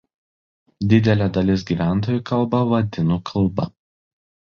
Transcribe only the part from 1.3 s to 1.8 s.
dalis